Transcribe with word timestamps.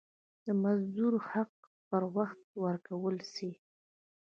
د 0.45 0.47
مزدور 0.63 1.13
حق 1.29 1.51
دي 1.63 1.69
پر 1.89 2.03
وخت 2.15 2.41
ورکول 2.63 3.15
سي. 3.33 3.51